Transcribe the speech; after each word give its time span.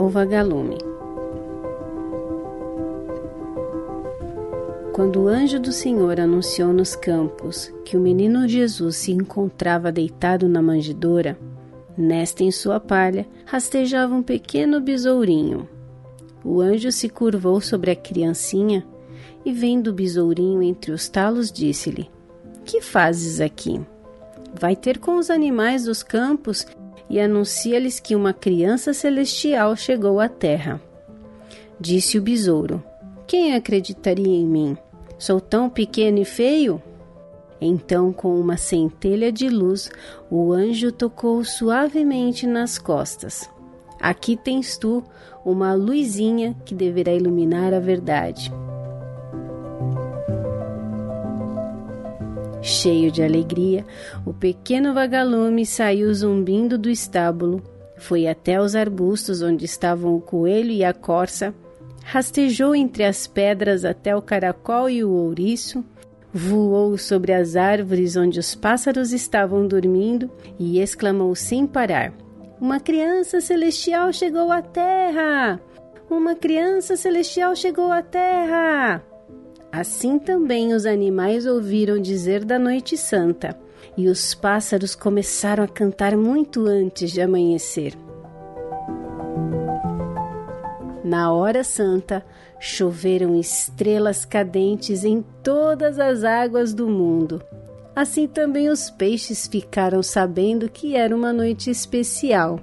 o 0.00 0.08
vagalume. 0.08 0.78
Quando 4.92 5.22
o 5.22 5.28
anjo 5.28 5.58
do 5.58 5.72
Senhor 5.72 6.20
anunciou 6.20 6.72
nos 6.72 6.94
campos 6.94 7.72
que 7.84 7.96
o 7.96 8.00
menino 8.00 8.46
Jesus 8.46 8.96
se 8.96 9.12
encontrava 9.12 9.90
deitado 9.90 10.48
na 10.48 10.60
manjedoura, 10.60 11.38
nesta 11.96 12.44
em 12.44 12.50
sua 12.50 12.78
palha 12.78 13.26
rastejava 13.44 14.14
um 14.14 14.22
pequeno 14.22 14.80
besourinho. 14.80 15.68
O 16.44 16.60
anjo 16.60 16.90
se 16.90 17.08
curvou 17.08 17.60
sobre 17.60 17.90
a 17.90 17.96
criancinha 17.96 18.84
e, 19.44 19.52
vendo 19.52 19.88
o 19.88 19.94
besourinho 19.94 20.62
entre 20.62 20.92
os 20.92 21.08
talos, 21.08 21.52
disse-lhe: 21.52 22.10
Que 22.64 22.80
fazes 22.80 23.40
aqui? 23.40 23.80
Vai 24.58 24.74
ter 24.74 24.98
com 24.98 25.18
os 25.18 25.30
animais 25.30 25.84
dos 25.84 26.02
campos 26.02 26.66
e 27.10 27.18
anuncia-lhes 27.18 27.98
que 27.98 28.14
uma 28.14 28.32
criança 28.32 28.94
celestial 28.94 29.74
chegou 29.74 30.20
à 30.20 30.28
terra. 30.28 30.80
Disse 31.78 32.16
o 32.16 32.22
besouro: 32.22 32.82
Quem 33.26 33.54
acreditaria 33.54 34.36
em 34.36 34.46
mim? 34.46 34.78
Sou 35.18 35.40
tão 35.40 35.68
pequeno 35.68 36.20
e 36.20 36.24
feio? 36.24 36.80
Então, 37.60 38.12
com 38.12 38.40
uma 38.40 38.56
centelha 38.56 39.30
de 39.30 39.48
luz, 39.48 39.90
o 40.30 40.52
anjo 40.52 40.90
tocou 40.90 41.44
suavemente 41.44 42.46
nas 42.46 42.78
costas. 42.78 43.50
Aqui 44.00 44.34
tens 44.34 44.78
tu 44.78 45.04
uma 45.44 45.74
luzinha 45.74 46.56
que 46.64 46.74
deverá 46.74 47.12
iluminar 47.12 47.74
a 47.74 47.80
verdade. 47.80 48.50
Cheio 52.62 53.10
de 53.10 53.22
alegria, 53.22 53.86
o 54.26 54.34
pequeno 54.34 54.92
vagalume 54.92 55.64
saiu 55.64 56.12
zumbindo 56.12 56.76
do 56.76 56.90
estábulo, 56.90 57.62
foi 57.96 58.26
até 58.26 58.60
os 58.60 58.74
arbustos 58.74 59.40
onde 59.40 59.64
estavam 59.64 60.14
o 60.14 60.20
coelho 60.20 60.70
e 60.70 60.84
a 60.84 60.92
corça, 60.92 61.54
rastejou 62.04 62.74
entre 62.74 63.04
as 63.04 63.26
pedras 63.26 63.84
até 63.84 64.14
o 64.14 64.20
caracol 64.20 64.90
e 64.90 65.02
o 65.02 65.10
ouriço, 65.10 65.84
voou 66.32 66.96
sobre 66.98 67.32
as 67.32 67.56
árvores 67.56 68.16
onde 68.16 68.38
os 68.38 68.54
pássaros 68.54 69.12
estavam 69.12 69.66
dormindo 69.66 70.30
e 70.58 70.80
exclamou 70.80 71.34
sem 71.34 71.66
parar: 71.66 72.12
Uma 72.60 72.78
criança 72.78 73.40
celestial 73.40 74.12
chegou 74.12 74.52
à 74.52 74.60
terra! 74.60 75.60
Uma 76.08 76.34
criança 76.34 76.96
celestial 76.96 77.54
chegou 77.56 77.90
à 77.90 78.02
terra! 78.02 79.02
Assim 79.72 80.18
também 80.18 80.74
os 80.74 80.84
animais 80.84 81.46
ouviram 81.46 82.00
dizer 82.00 82.44
da 82.44 82.58
Noite 82.58 82.96
Santa, 82.96 83.56
e 83.96 84.08
os 84.08 84.34
pássaros 84.34 84.96
começaram 84.96 85.62
a 85.62 85.68
cantar 85.68 86.16
muito 86.16 86.66
antes 86.66 87.12
de 87.12 87.20
amanhecer. 87.20 87.94
Na 91.04 91.32
hora 91.32 91.62
santa, 91.62 92.24
choveram 92.58 93.38
estrelas 93.38 94.24
cadentes 94.24 95.04
em 95.04 95.24
todas 95.42 95.98
as 96.00 96.24
águas 96.24 96.74
do 96.74 96.88
mundo. 96.88 97.40
Assim 97.94 98.26
também 98.26 98.68
os 98.68 98.90
peixes 98.90 99.46
ficaram 99.46 100.02
sabendo 100.02 100.68
que 100.68 100.96
era 100.96 101.14
uma 101.14 101.32
noite 101.32 101.70
especial. 101.70 102.58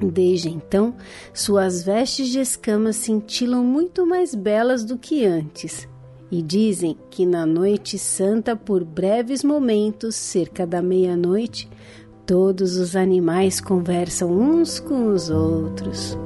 Desde 0.00 0.48
então, 0.48 0.94
suas 1.34 1.82
vestes 1.82 2.28
de 2.28 2.40
escamas 2.40 2.96
cintilam 2.96 3.64
muito 3.64 4.06
mais 4.06 4.34
belas 4.34 4.84
do 4.84 4.96
que 4.96 5.24
antes 5.24 5.88
e 6.30 6.42
dizem 6.42 6.96
que 7.10 7.24
na 7.24 7.46
noite 7.46 7.98
santa, 7.98 8.54
por 8.54 8.84
breves 8.84 9.42
momentos, 9.42 10.14
cerca 10.14 10.66
da 10.66 10.82
meia-noite, 10.82 11.68
todos 12.26 12.76
os 12.76 12.94
animais 12.94 13.60
conversam 13.60 14.30
uns 14.30 14.78
com 14.78 15.12
os 15.12 15.30
outros. 15.30 16.16